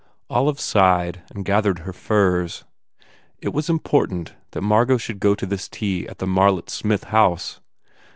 Olive 0.31 0.59
sighed 0.59 1.21
and 1.29 1.45
gathered 1.45 1.77
her 1.85 1.93
furs. 1.93 2.63
It 3.37 3.53
was 3.53 3.69
important 3.69 4.33
that 4.49 4.61
Margot 4.61 4.97
should 4.97 5.19
go 5.19 5.35
to 5.35 5.45
this 5.45 5.69
tea 5.69 6.07
at 6.07 6.17
the 6.17 6.25
Marlett 6.25 6.71
Smith 6.71 7.03
house. 7.03 7.61